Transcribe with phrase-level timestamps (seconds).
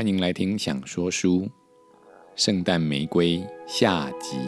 [0.00, 1.40] 欢迎来听《想说书》
[2.34, 4.38] 圣诞玫瑰下集。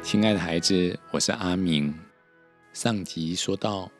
[0.00, 1.92] 亲爱的孩子，我是阿明。
[2.72, 3.90] 上集说到，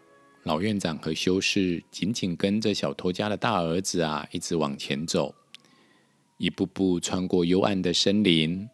[0.44, 5.34] 老院长和修士紧紧跟着小偷家的大儿子啊，一直往前走，
[6.36, 8.68] 一步步穿过幽暗的森林。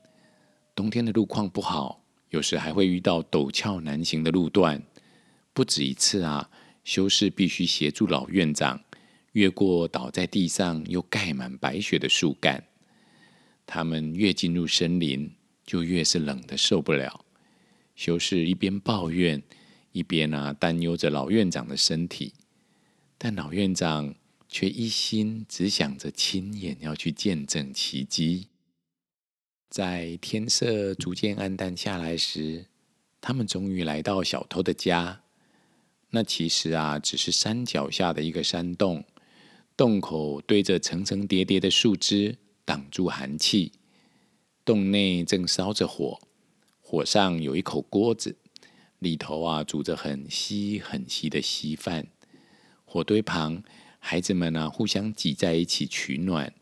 [0.74, 2.01] 冬天的路况不好，
[2.32, 4.82] 有时还会遇到陡峭难行的路段。
[5.54, 6.50] 不止一次啊，
[6.84, 8.82] 修士必须协助老院长
[9.32, 12.64] 越过倒在地上又盖满白雪的树干。
[13.64, 15.32] 他们越进入森林。
[15.64, 17.24] 就越是冷的受不了。
[17.94, 19.40] 修士一边抱怨，
[19.92, 22.32] 一边啊担忧着老院长的身体，
[23.16, 24.12] 但老院长
[24.48, 28.48] 却一心只想着亲眼要去见证奇迹。
[29.72, 32.66] 在天色逐渐暗淡下来时，
[33.22, 35.22] 他们终于来到小偷的家。
[36.10, 39.02] 那其实啊，只是山脚下的一个山洞，
[39.74, 43.72] 洞口堆着层层叠叠的树枝，挡住寒气。
[44.62, 46.20] 洞内正烧着火，
[46.82, 48.36] 火上有一口锅子，
[48.98, 52.08] 里头啊煮着很稀很稀的稀饭。
[52.84, 53.62] 火堆旁，
[53.98, 56.52] 孩子们啊互相挤在一起取暖。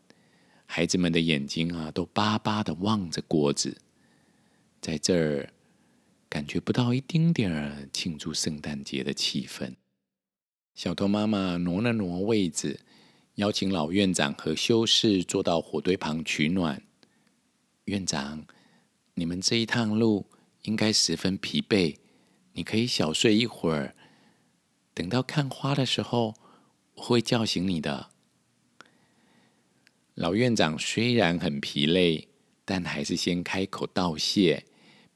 [0.73, 3.77] 孩子们的眼睛啊都巴巴的望着锅子，
[4.79, 5.51] 在这儿
[6.29, 9.73] 感觉不到一丁点儿庆祝圣诞节的气氛。
[10.73, 12.79] 小偷妈妈挪了挪位子，
[13.35, 16.81] 邀请老院长和修士坐到火堆旁取暖。
[17.83, 18.45] 院长，
[19.15, 20.27] 你们这一趟路
[20.61, 21.97] 应该十分疲惫，
[22.53, 23.93] 你可以小睡一会儿。
[24.93, 26.33] 等到看花的时候，
[26.93, 28.10] 我会叫醒你的。
[30.15, 32.27] 老院长虽然很疲累，
[32.65, 34.65] 但还是先开口道谢，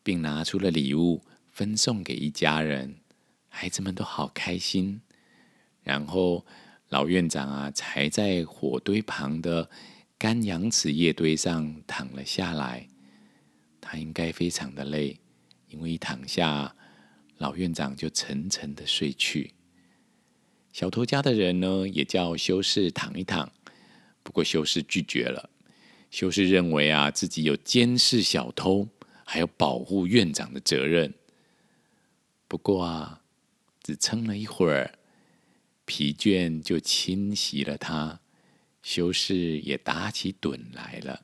[0.01, 2.95] 并拿出了礼物分送给一家人。
[3.47, 5.01] 孩子们都好开心。
[5.83, 6.45] 然后
[6.89, 9.69] 老院长啊，才在火堆旁的。
[10.17, 12.87] 干杨子叶堆上躺了下来，
[13.81, 15.19] 他应该非常的累，
[15.67, 16.73] 因为一躺下，
[17.37, 19.53] 老院长就沉沉的睡去。
[20.71, 23.51] 小偷家的人呢，也叫修士躺一躺，
[24.25, 25.51] 不过修士拒绝了。
[26.09, 28.87] 修士认为啊，自己有监视小偷，
[29.23, 31.13] 还有保护院长的责任。
[32.47, 33.21] 不过啊，
[33.83, 34.97] 只撑了一会儿，
[35.85, 38.19] 疲倦就侵袭了他。
[38.81, 41.21] 修士也打起盹来了。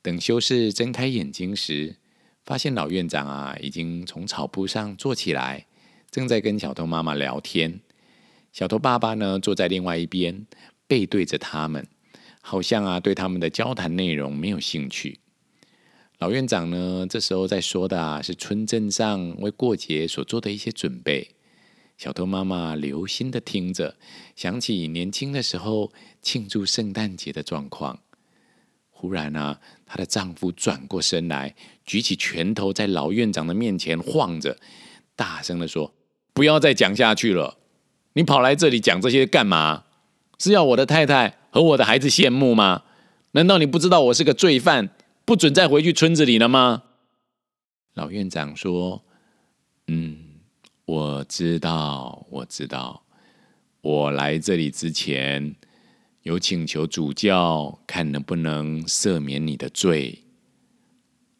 [0.00, 1.96] 等修士睁开眼睛时，
[2.44, 5.66] 发现老院长啊已经从草铺上坐起来，
[6.10, 7.80] 正在跟小偷妈妈聊天。
[8.52, 10.46] 小偷爸爸呢坐在另外一边，
[10.92, 11.88] 背对着他们，
[12.42, 15.20] 好像啊对他们的交谈内容没有兴趣。
[16.18, 21.30] 老院长呢这时候在说的啊是村镇上为过节所做的一些准备。
[21.96, 23.96] 小偷妈妈留心的听着，
[24.36, 28.00] 想起年轻的时候庆祝圣诞节的状况。
[28.90, 31.54] 忽然啊，她的丈夫转过身来，
[31.86, 34.58] 举起拳头在老院长的面前晃着，
[35.16, 35.94] 大声的说
[36.34, 37.56] ：“不要再讲下去了！
[38.12, 39.84] 你跑来这里讲这些干嘛？
[40.42, 42.82] 是要我的太太和我的孩子羡慕吗？
[43.32, 44.88] 难道你不知道我是个罪犯，
[45.24, 46.82] 不准再回去村子里了吗？”
[47.94, 49.04] 老院长说
[49.86, 50.30] ：“嗯。”
[50.84, 53.04] 我知道，我知道。
[53.82, 55.54] 我来这里之前，
[56.22, 60.24] 有请求主教看能不能赦免你的罪。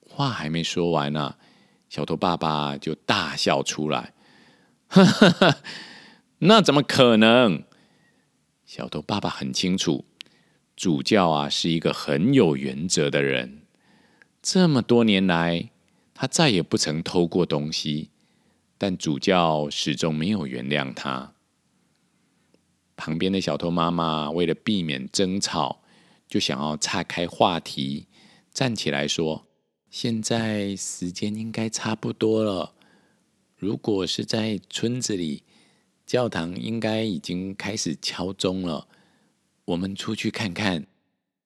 [0.08, 1.34] 话还没说完呢，
[1.88, 4.14] 小头爸爸就大笑出来。
[4.86, 5.56] 哈 哈
[6.38, 7.64] 那怎么可能？
[8.74, 10.06] 小偷爸爸很清楚，
[10.74, 13.66] 主教啊是一个很有原则的人。
[14.40, 15.68] 这么多年来，
[16.14, 18.08] 他再也不曾偷过东西。
[18.78, 21.34] 但主教始终没有原谅他。
[22.96, 25.82] 旁边的小偷妈妈为了避免争吵，
[26.26, 28.06] 就想要岔开话题，
[28.54, 29.46] 站起来说
[29.92, 32.72] ：“现在时间应该差不多了。
[33.54, 35.42] 如果是在村子里，
[36.12, 38.86] 教堂应该已经开始敲钟了。
[39.64, 40.86] 我们出去看看。”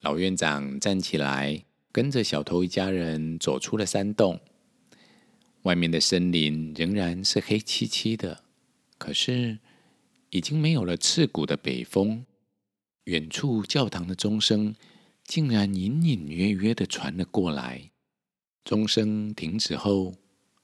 [0.03, 4.41] 老院长站起来，跟着小偷一家人走出了山洞。
[5.63, 8.43] 外面的森林仍然是黑漆漆的，
[8.99, 9.61] 可是
[10.31, 12.27] 已经没有了刺骨的北风。
[13.05, 14.75] 远处教堂的钟声
[15.23, 17.93] 竟然隐隐约约的传了过来。
[18.65, 20.15] 钟声停止后，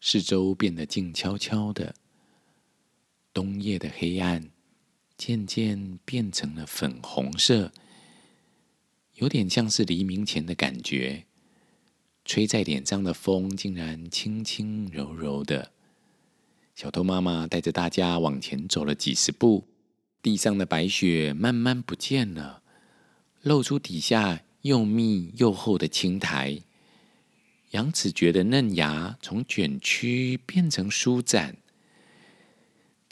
[0.00, 1.94] 四周变得静悄悄的。
[3.32, 4.50] 冬夜的黑暗
[5.16, 7.72] 渐渐变成了粉红色，
[9.14, 11.24] 有点像是黎明前的感觉。
[12.24, 15.72] 吹在脸上的风竟然轻轻柔柔的。
[16.74, 19.66] 小偷妈妈带着大家往前走了几十步，
[20.22, 22.62] 地上的白雪慢慢不见了，
[23.42, 26.60] 露出底下又密又厚的青苔。
[27.70, 31.56] 杨子觉的嫩芽从卷曲变成舒展，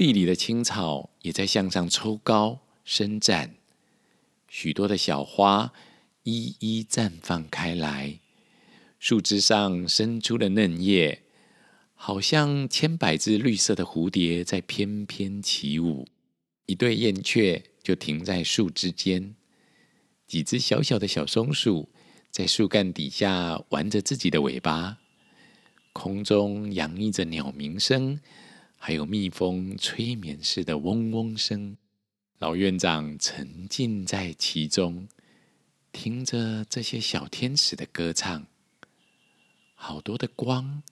[0.01, 3.57] 地里的青草也在向上抽高伸展，
[4.49, 5.75] 许多的小花
[6.23, 8.19] 一一绽放开来，
[8.99, 11.25] 树枝上伸出了嫩叶。
[11.93, 16.09] 好像千百只绿色的蝴蝶在翩翩起舞，
[16.65, 19.35] 一对燕雀就停在树枝间，
[20.27, 21.91] 几只小小的小松鼠
[22.31, 24.97] 在树干底下玩着自己的尾巴，
[25.93, 28.19] 空中洋溢着鸟鸣声，
[28.83, 31.77] 还有蜜蜂催眠似的嗡嗡声。
[32.39, 35.07] 老院长沉浸在其中，
[35.93, 38.47] 听着这些小天使的歌唱，
[39.75, 40.83] 好多的光。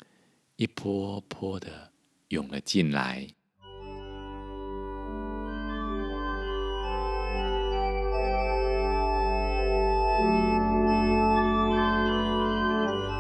[0.56, 1.93] 一波波的
[2.29, 3.26] 涌了进来。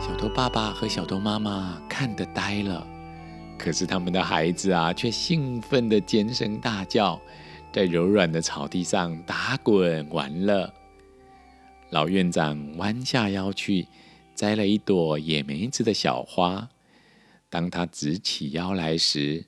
[0.00, 2.84] 小头爸爸和小头妈妈看得呆了，
[3.58, 7.20] 可是他们的孩子啊，却兴奋的尖声大叫，
[7.72, 10.72] 在柔软的草地上打滚玩乐。
[11.90, 13.88] 老院长弯下腰去
[14.34, 16.68] 摘了一朵野梅子的小花。
[17.50, 19.44] 当他直起腰来时，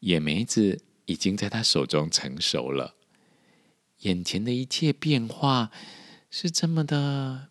[0.00, 2.94] 野梅子已经在他手中成熟了。
[3.98, 5.70] 眼前的一切变化
[6.30, 7.48] 是这么的、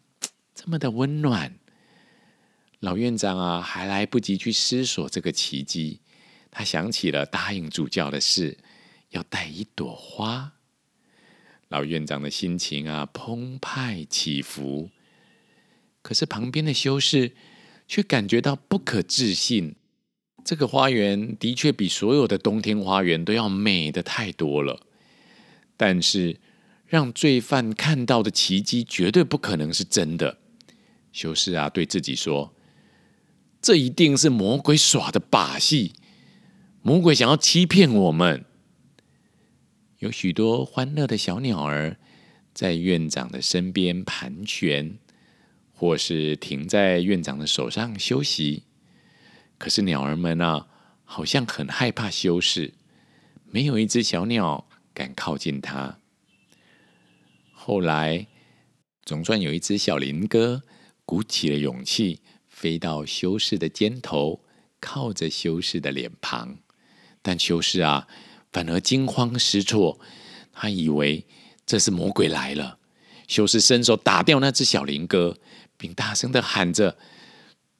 [0.55, 1.55] 这么的温暖。
[2.81, 6.01] 老院长啊，还来不及去思索这个奇迹，
[6.49, 8.57] 他想起了答应主教的事，
[9.09, 10.53] 要带一朵花。
[11.69, 14.89] 老院长的心情啊，澎湃起伏。
[16.01, 17.33] 可是旁边的修士
[17.87, 19.75] 却感觉到不可置信。
[20.43, 24.81] 这个花园的确比所有的冬天花园都要美的太多了，
[25.77, 26.39] 但是
[26.87, 30.39] 让罪犯看到的奇迹绝对不可能是真的。
[31.13, 32.55] 修士啊，对自己说
[33.61, 35.93] ：“这一定是魔鬼耍的把戏，
[36.81, 38.45] 魔鬼想要欺骗我们。”
[39.99, 41.99] 有许多欢乐的小鸟儿
[42.55, 44.97] 在院长的身边盘旋，
[45.71, 48.63] 或是停在院长的手上休息。
[49.59, 50.67] 可是鸟儿们啊，
[51.03, 52.73] 好像很害怕修士，
[53.45, 55.99] 没有一只小鸟敢靠近它。
[57.51, 58.25] 后来，
[59.05, 60.63] 总算有一只小林哥
[61.05, 62.21] 鼓起了勇气，
[62.61, 64.43] 飞到修士的肩头，
[64.79, 66.59] 靠着修士的脸庞。
[67.23, 68.07] 但修士啊，
[68.51, 69.99] 反而惊慌失措，
[70.53, 71.25] 他以为
[71.65, 72.77] 这是魔鬼来了。
[73.27, 75.39] 修士伸手打掉那只小林鸽，
[75.75, 76.99] 并大声的喊着。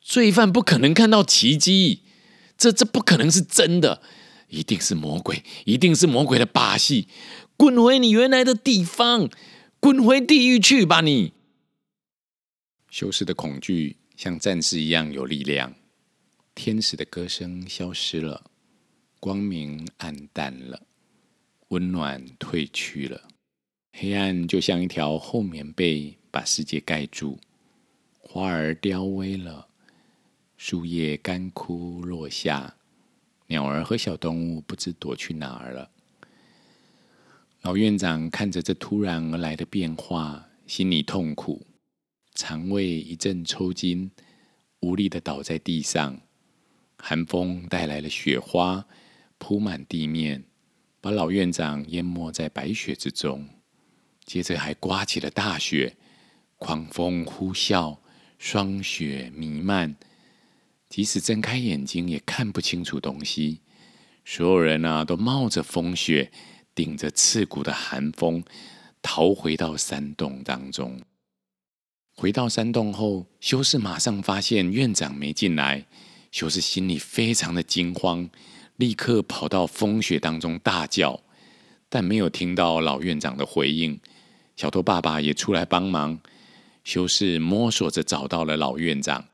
[0.01, 2.01] 罪犯不可能看到奇迹，
[2.57, 4.01] 这这不可能是真的，
[4.47, 7.07] 一定是魔鬼，一定是魔鬼的把戏！
[7.55, 9.29] 滚回你原来的地方，
[9.79, 11.01] 滚回地狱去吧！
[11.01, 11.33] 你
[12.89, 15.73] 修士的恐惧像战士一样有力量，
[16.53, 18.51] 天使的歌声消失了，
[19.19, 20.83] 光明暗淡了，
[21.69, 23.27] 温暖褪去了，
[23.93, 27.39] 黑暗就像一条厚棉被把世界盖住，
[28.19, 29.67] 花儿凋萎了。
[30.57, 32.75] 树叶干枯落下，
[33.47, 35.89] 鸟儿和小动物不知躲去哪儿了。
[37.63, 41.65] 老院长看着这突然而来的变化，心里痛苦，
[42.33, 44.11] 肠胃一阵抽筋，
[44.79, 46.21] 无力的倒在地上。
[46.97, 48.85] 寒风带来了雪花，
[49.37, 50.43] 铺满地面，
[50.99, 53.47] 把老院长淹没在白雪之中。
[54.23, 55.97] 接着还刮起了大雪，
[56.57, 57.97] 狂风呼啸，
[58.37, 59.95] 霜雪弥漫。
[60.87, 63.61] 即使睁开眼睛，也看不清楚东西。
[64.23, 66.31] 所有人啊，都冒着风雪，
[66.75, 68.43] 顶着刺骨的寒风，
[69.01, 71.01] 逃回到山洞当中。
[72.21, 75.87] 回到山洞后，修士马上发现院长没进来。
[76.31, 78.29] 修士心里非常的惊慌，
[78.75, 81.19] 立刻跑到风雪当中大叫，
[81.89, 83.99] 但没有听到老院长的回应。
[84.55, 86.19] 小偷爸爸也出来帮忙。
[86.83, 89.25] 修士摸索着找到了老院长。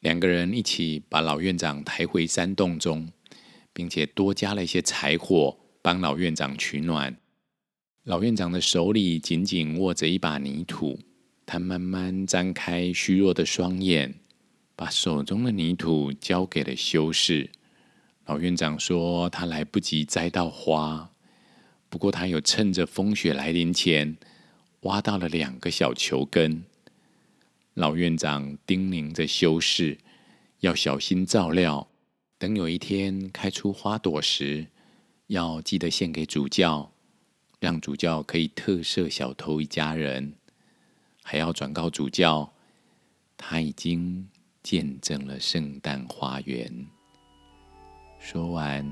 [0.00, 3.12] 两个人一起把老院长抬回山洞中，
[3.72, 7.16] 并且多加了一些柴火，帮老院长取暖。
[8.02, 10.98] 老院长的手里紧紧握着一把泥土，
[11.52, 14.14] 他慢慢张开虚弱的双眼，
[14.74, 17.50] 把手中的泥土交给了修士。
[18.24, 21.10] 老院长说：“他来不及摘到花，
[21.90, 24.16] 不过他有趁着风雪来临前
[24.84, 26.64] 挖到了两个小球根。”
[27.74, 29.98] 老院长叮咛着修士
[30.60, 31.86] 要小心照料，
[32.38, 34.68] 等有一天开出花朵时，
[35.26, 36.94] 要记得献给主教，
[37.60, 40.32] 让主教可以特赦小偷一家人，
[41.22, 42.52] 还要转告主教，
[43.36, 44.28] 他已经
[44.62, 46.86] 见证了圣诞花园。
[48.18, 48.88] 说完，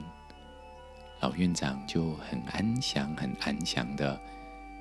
[1.20, 4.20] 老院长就很安详、很安详的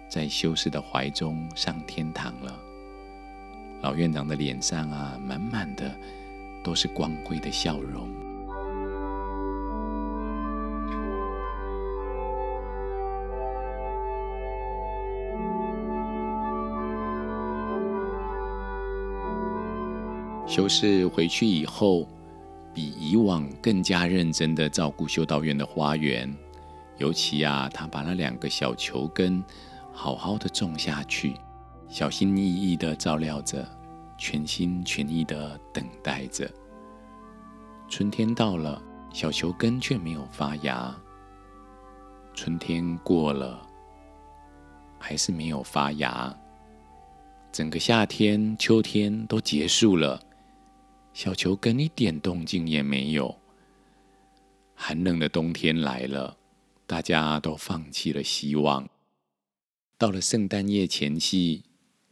[0.10, 2.60] 在修士的怀中上天堂了。
[3.82, 5.96] 老院长的脸上啊，满满的
[6.64, 8.29] 都是光辉的笑容。
[20.50, 22.08] 修士回去以后，
[22.74, 26.36] 比以往更加认真的照顾修道院的花园，
[26.98, 29.44] 尤其啊，他把那两个小球根
[29.94, 31.36] 好好的种下去。
[31.88, 33.64] 小心翼翼的照料着，
[34.18, 36.50] 全心全意的等待着。
[37.88, 38.82] 春天到了，
[39.14, 40.96] 小球根却没有发芽。
[42.34, 43.62] 春天过了，
[44.98, 46.36] 还是没有发芽。
[47.52, 50.20] 整个夏天、秋天都结束了，
[51.20, 53.38] 小球根一点动静也没有。
[54.74, 56.38] 寒冷的冬天来了，
[56.88, 58.88] 大家都放弃了希望。
[59.98, 61.64] 到了圣诞夜前夕。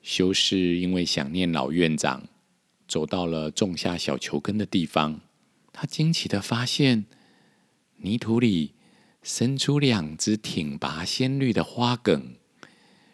[0.02, 2.28] 修士因为想念老院长，
[2.86, 5.22] 走到了种下小球根的地方。
[5.72, 7.06] 他惊奇的发现，
[7.98, 8.74] 泥土里
[9.24, 12.36] 伸出两只挺拔鲜绿的花梗，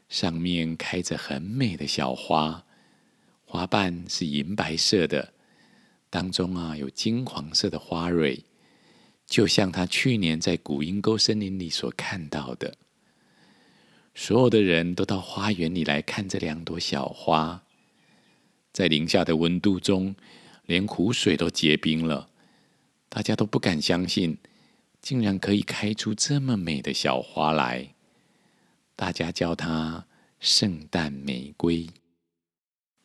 [0.09, 2.65] 上面开着很美的小花，
[3.45, 5.33] 花瓣是银白色的，
[6.13, 8.45] 当中啊有金黄色的花蕊，
[9.25, 12.77] 就像他去年在古阴沟森林里所看到的。
[14.13, 17.63] 所有的人都到花园里来看这两朵小花，
[18.71, 20.15] 在零下的温度中，
[20.67, 22.29] 连湖水都结冰了。
[23.09, 24.37] 大家都不敢相信，
[25.01, 27.95] 竟然可以开出这么美的小花来。
[28.95, 30.05] 大家叫它
[30.39, 31.89] 圣诞玫瑰。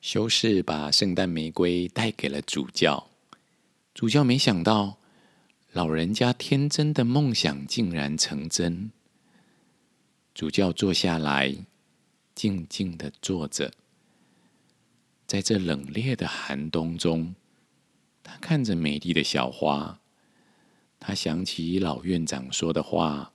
[0.00, 3.08] 修士把圣诞玫瑰带给了主教，
[3.92, 4.98] 主教没想到，
[5.72, 8.92] 老人家天真的梦想竟然成真。
[10.32, 11.52] 主教坐下来，
[12.32, 13.72] 静静的坐着。
[15.26, 17.34] 在这冷冽的寒冬中，
[18.22, 19.98] 他看着美丽的小花，
[21.00, 23.32] 他想起老院长说的话：“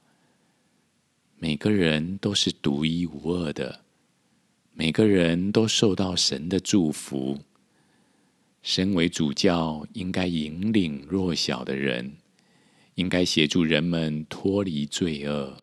[1.38, 3.83] 每个人都是独一无二的，
[4.76, 7.40] 每个人都受到神的祝福。
[8.64, 12.14] 身为主教，应该引领弱小的人，
[12.96, 15.58] 应该协助人们脱离罪恶。”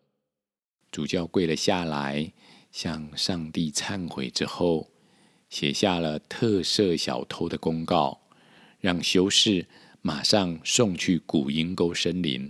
[0.91, 2.31] 主教跪了下来，
[2.71, 4.89] 向上帝忏悔之后，
[5.49, 8.21] 写下了特赦小偷的公告，
[8.79, 9.67] 让修士
[10.01, 12.49] 马上送去古阴沟森林。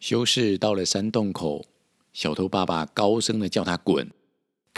[0.00, 1.64] 修士到了山洞口，
[2.12, 4.10] 小偷爸爸高声的叫他滚，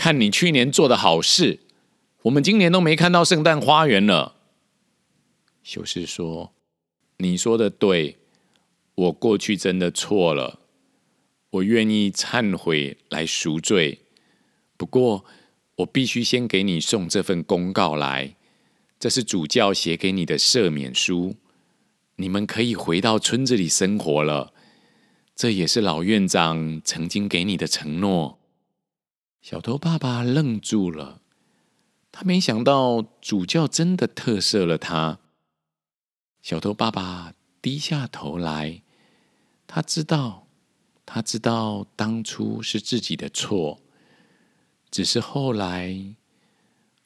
[0.03, 1.61] 看你去年做的好事，
[2.23, 4.35] 我们今年都没看到圣诞花园了。
[5.63, 6.53] 修士说
[7.19, 8.17] ：“你说的对，
[8.97, 10.59] 我过去真的错了。”
[11.51, 14.01] 我愿意忏悔来赎罪，
[14.77, 15.25] 不过
[15.77, 18.35] 我必须先给你送这份公告来。
[18.99, 21.37] 这是主教写给你的赦免书，
[22.17, 24.53] 你们可以回到村子里生活了。
[25.37, 28.41] 这也是老院长曾经给你的承诺。
[29.43, 31.21] 小偷爸爸愣住了，
[32.13, 35.19] 他没想到主教真的特赦了他。
[36.41, 38.83] 小偷爸爸低下头来，
[39.67, 40.47] 他知道。
[41.05, 43.83] 他知道当初是自己的错，
[44.89, 46.15] 只是后来，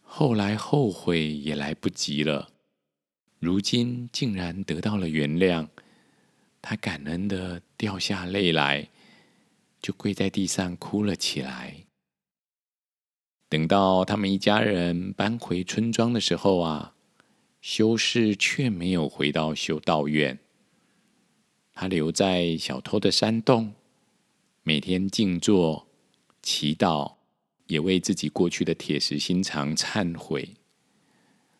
[0.02, 2.50] 后来后悔也来不及了。
[3.40, 5.68] 如今竟然得到了原谅，
[6.60, 8.90] 他感恩的掉下泪来，
[9.80, 11.75] 就跪在地上哭了起来。
[13.48, 16.94] 等到他们一家人搬回村庄的时候啊，
[17.60, 20.38] 修士却没有回到修道院，
[21.72, 23.74] 他留在小偷的山洞。
[24.64, 25.86] 每天静坐、
[26.42, 27.14] 祈祷，
[27.68, 30.54] 也为自己过去的铁石心肠忏悔。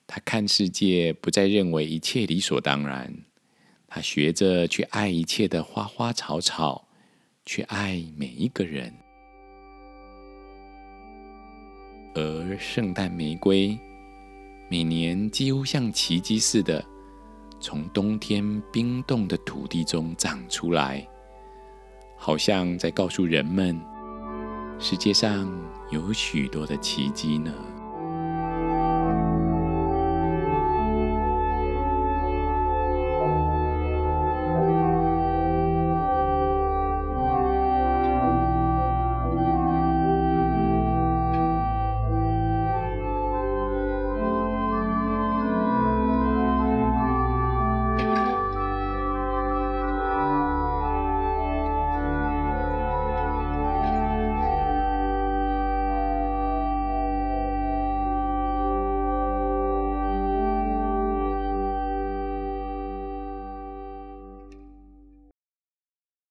[0.08, 3.14] 他看世界，不再认为一切理所当然。
[3.86, 6.88] 他学着去爱一切的花花草草，
[7.44, 8.92] 去爱每一个人。
[12.16, 13.78] 而圣诞玫瑰，
[14.70, 16.82] 每年几乎像奇迹似的，
[17.60, 21.06] 从冬天冰冻的土地中长出来。
[22.16, 23.78] 好像在告诉人们，
[24.78, 25.46] 世界上
[25.90, 27.52] 有许多的奇迹呢。